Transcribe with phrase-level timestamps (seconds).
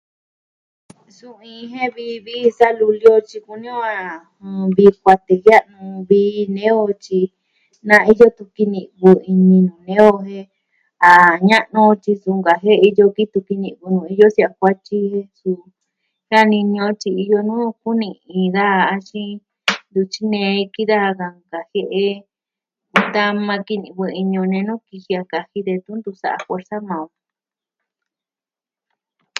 [1.17, 4.03] Suu iin jen vii vi ji sa luli o tyi kuni on a
[4.41, 5.57] nuu vii kuatee
[6.09, 7.21] vii nee o tyi
[7.87, 10.45] na iyo tu'un kini'vɨ ini nee o jen
[11.07, 11.09] a
[11.49, 14.99] ña'nu on tyi su nkajie'e iyo ki tu'un kini'vɨ iyo se'ya kuatyi
[15.39, 15.65] suu...
[16.29, 19.31] jianini o tyi iyo nuu kuni'in daja axin
[19.89, 22.05] ntuvi tyinei ki daja na nkajie'e
[22.95, 27.11] kutama kini'vɨ ini o nenuu kiji a kaji detun ntu sa'a fuersa maa on.